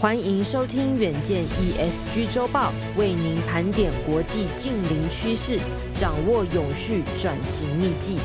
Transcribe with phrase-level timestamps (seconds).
[0.00, 5.58] 欢迎收听远见 ESG 周报，为您盘点国际近邻趋势，
[5.92, 8.16] 掌握永续转型秘技。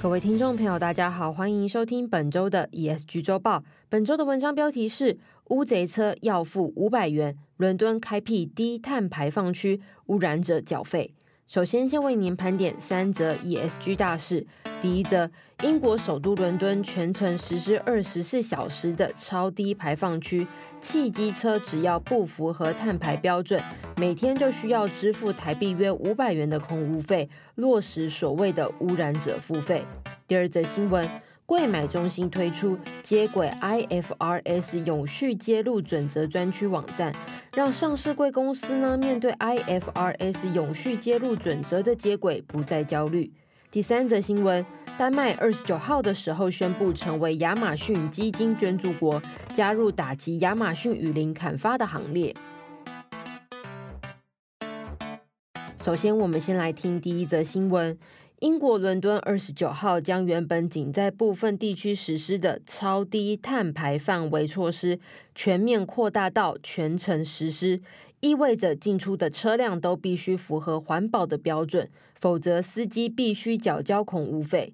[0.00, 3.62] 各位听众朋友，大家好，欢迎收听本周的 ESG 周报。
[3.90, 5.18] 本周的文章标题是：
[5.50, 11.12] 乌贼车要付五百元，伦敦开辟低碳排放区，污染者缴费。
[11.52, 14.46] 首先，先为您盘点三则 ESG 大事。
[14.80, 15.28] 第一则，
[15.64, 20.46] 英国首都伦敦全程实施二十四小时的超低排放区，
[20.80, 23.60] 汽机车只要不符合碳排标准，
[23.96, 29.84] 每天就需要支付台币约五百元的空污费，落实所谓的污染者付费。
[30.28, 31.10] 第二则新闻。
[31.50, 37.12] 柜买中心推出接轨 IFRS 永续揭露准则专区网站，
[37.56, 43.32] 让上市贵公司呢面对 IFRS 永续揭露准则的接轨不再焦虑。
[43.68, 44.64] 第三则新闻，
[44.96, 49.20] 丹麦二十九号的时候宣布成为亚马逊基金捐助国，
[49.52, 52.32] 加入打击亚马逊雨林砍伐的行列。
[55.80, 57.98] 首先，我们先来听第一则新闻。
[58.40, 64.98] 英国伦敦二十九号将原本仅在部分地区实施的超低碳排范围措施
[65.34, 67.82] 全面扩大到全城实施，
[68.20, 74.72] 意味着进出的车辆都必须符合环保的标准，否则司机必须缴交空污费。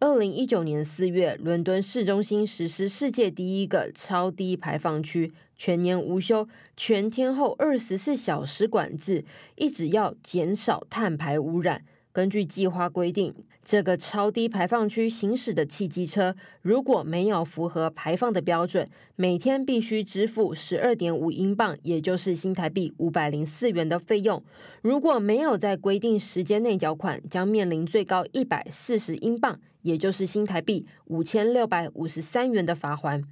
[0.00, 11.84] 二零一九年四月，伦敦市中心实施世界第一个超低排放区，全年无休，全天候二十四小时管制，一直要减少碳排污染。
[12.16, 24.42] 根据计划规定，这个超低排放区行驶的汽机车如果没有符合排放的标准，每天必须支付十二点五英镑，也就是新台币五百零四元的费用。
[24.80, 33.22] 如果没有在规定时间内缴款，将面临最高一百四十英镑，也就是新台币五千六百五十三元的罚锾。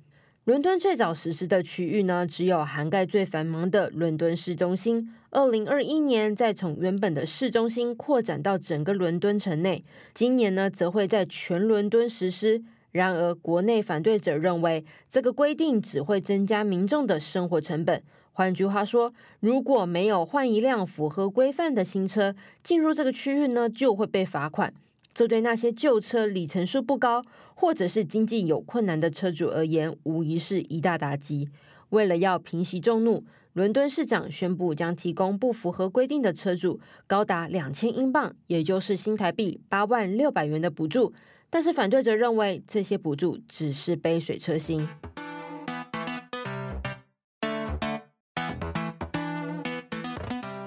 [0.45, 5.11] 伦敦最早实施的区域呢，只有涵盖最繁忙的伦敦市中心。
[5.31, 12.63] 二零二一年再从原本的市中心扩展到整个伦敦城内，今年呢，则会在全伦敦实施。
[12.93, 18.03] 然而，国内反对者认为，这个规定只会增加民众的生活成本。
[18.35, 24.75] 换句话说，如果没有换一辆符合规范的新车进入这个区域呢，就会被罚款。
[25.15, 31.49] 这对那些旧车里程数不高，或者是经济有困难的车主而言，无疑是一大打击。
[31.91, 41.15] 为了要平息众怒，伦敦市长宣布将提供不符合规定的车主高达两千英镑，也就是新台币八万六百元的补助。
[41.49, 44.89] 但是反对者认为，这些补助只是杯水车薪。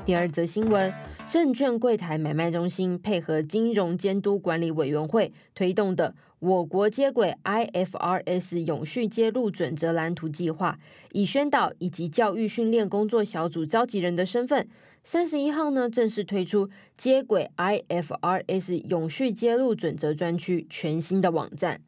[0.06, 1.07] 第二则新闻。
[1.28, 10.80] 证券柜台买卖中心配合金融监督管理委员会推动的我国接轨 IFRS 永续揭露准则蓝图计划，
[11.12, 14.70] 以宣导以及教育训练工作小组召集人的身份，
[15.04, 21.82] 三十一号呢正式推出接轨 IFRS 永续揭露准则专区全新的网站。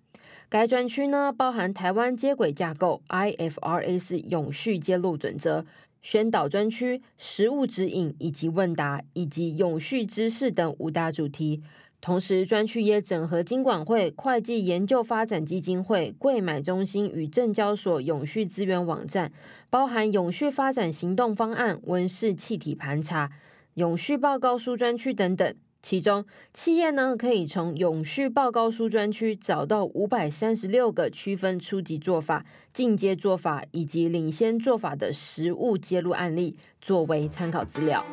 [0.50, 5.66] 该专区呢包含台湾接轨架构、IFRS 永续揭露准则。
[6.02, 11.62] 宣导专区、实物指引以及问答，以及永续知识等五大主题。
[12.02, 19.34] 同时，专区也整合金管会、会计研究发展基金会、贵买中心与证交所永续资源网站，
[19.70, 23.30] 包含永续发展行动方案、温室气体盘查、
[23.74, 25.54] 永续报告书专区等等。
[25.82, 38.06] 其中，企业呢可以从永续报告书专区找到五百三十六个区分初级做法、进阶做法以及领先做法的实务揭露案例，作为参考资料。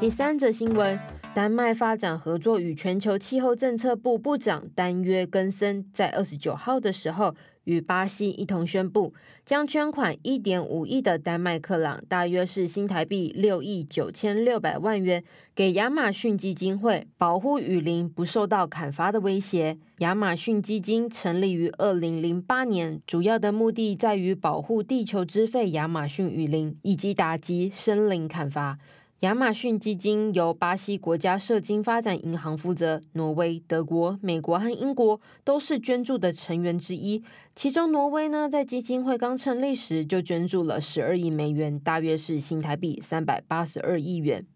[0.00, 0.98] 第三则新闻。
[1.34, 7.32] 丹麦发展合作与全球气候政策部部长丹约根森在二十九号的时候，
[7.68, 9.12] 与巴西一同宣布，
[9.44, 15.22] 将捐款一点五亿的丹麦克朗，大约是新台币六亿九千六百万元，
[15.54, 19.76] 给亚马逊基金会，保护雨林不受到砍伐的威胁。
[19.98, 28.78] 亚马逊基金成立于二零零八年，主要的目的在于保护地球之肺亚马逊雨林，以及打击森林砍伐。
[29.22, 37.24] 亚马逊基金由巴西国家社经发展银行负责，挪威、德国、美国和英国都是捐助的成员之一。
[37.56, 44.46] 其中，挪威呢，在基金会刚成立时就捐助了十二亿美元，大约是新台币三百八十二亿元。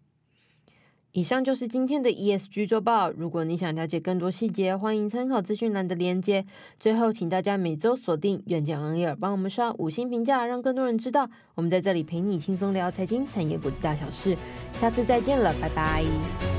[1.13, 3.11] 以上就是今天的 ESG 周报。
[3.11, 6.43] 如果你想了解更多细节，欢迎参考资讯栏的链接。
[6.79, 14.35] 最后，请大家每周锁定远见昂尔帮我们刷五星评价，让更多人知道我们在这里陪你轻松聊财经、产业、国际大小事。
[14.73, 16.52] 下次再见了，拜拜。